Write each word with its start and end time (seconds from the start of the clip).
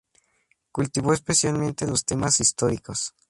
Cultivó 0.71 1.13
especialmente 1.13 1.85
los 1.85 2.05
temas 2.05 2.39
históricos. 2.39 3.13